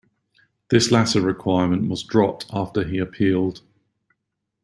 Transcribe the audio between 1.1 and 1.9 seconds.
requirement